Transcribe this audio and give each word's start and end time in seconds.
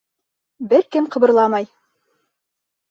Бер 0.71 0.89
кем 0.95 1.11
ҡыбырламай! 1.17 1.71